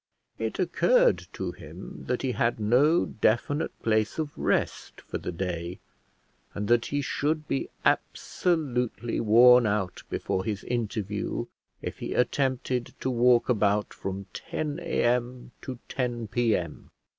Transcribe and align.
It 0.39 0.57
occurred 0.57 1.27
to 1.33 1.51
him 1.51 2.05
that 2.07 2.23
he 2.23 2.31
had 2.31 2.59
no 2.59 3.05
definite 3.05 3.79
place 3.83 4.17
of 4.17 4.35
rest 4.35 4.99
for 4.99 5.19
the 5.19 5.31
day, 5.31 5.79
and 6.55 6.67
that 6.69 6.87
he 6.87 7.03
should 7.03 7.47
be 7.47 7.69
absolutely 7.85 9.19
worn 9.19 9.67
out 9.67 10.01
before 10.09 10.43
his 10.43 10.63
interview 10.63 11.45
if 11.83 11.99
he 11.99 12.15
attempted 12.15 12.95
to 12.99 13.11
walk 13.11 13.47
about 13.47 13.93
from 13.93 14.25
10 14.33 14.79
A.M. 14.81 15.51
to 15.61 15.77
10 15.87 16.29
P.M. 16.29 16.89